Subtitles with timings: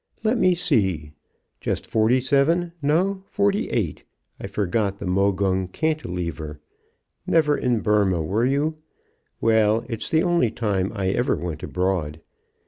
[0.23, 1.11] "Let me see
[1.59, 4.03] just forty seven no, forty eight!
[4.39, 6.59] I forgot the Mogung cantilever.
[7.27, 8.77] Never in Burma were you?
[9.41, 12.19] Well, it's the only time I ever went abroad.